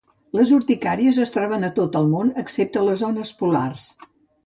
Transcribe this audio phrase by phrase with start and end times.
[0.37, 3.91] Les urticàcies es troben a tot al món excepte les zones polars.